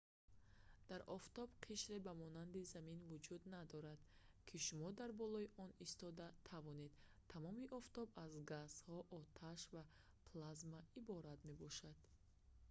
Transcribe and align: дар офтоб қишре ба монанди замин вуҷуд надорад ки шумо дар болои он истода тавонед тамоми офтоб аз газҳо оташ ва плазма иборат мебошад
дар 0.91 1.01
офтоб 1.15 1.57
қишре 1.65 1.97
ба 2.05 2.11
монанди 2.21 2.61
замин 2.73 2.99
вуҷуд 3.11 3.41
надорад 3.55 4.01
ки 4.47 4.55
шумо 4.65 4.89
дар 4.99 5.11
болои 5.21 5.51
он 5.63 5.69
истода 5.85 6.25
тавонед 6.49 6.93
тамоми 7.31 7.65
офтоб 7.79 8.07
аз 8.25 8.31
газҳо 8.51 8.97
оташ 9.19 9.59
ва 9.73 9.83
плазма 10.31 10.79
иборат 10.99 11.39
мебошад 11.49 11.97